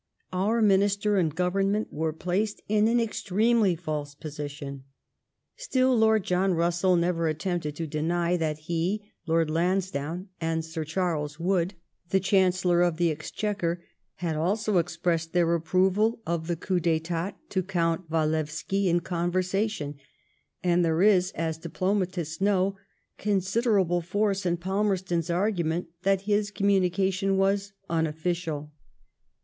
[0.33, 4.83] Our Minister and Government were placed in an extremely false position.
[5.57, 9.11] Still Lord John Bussell never at^ tempted to deny that he.
[9.27, 11.75] Lord Lansdowne, and Sir Charles Wood,
[12.09, 13.83] the Chancellor of the Exchequer,
[14.15, 19.99] had also expressed their approval of the coup (Fitat to Count Walewski in conversation;
[20.63, 22.75] and there is, as diplo matists know,
[23.19, 28.71] considerable force in Palmerston's argu ment that his communication was" unofficial."